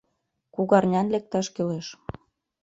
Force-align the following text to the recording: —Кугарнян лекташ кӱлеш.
—Кугарнян 0.55 1.07
лекташ 1.13 1.47
кӱлеш. 1.55 1.87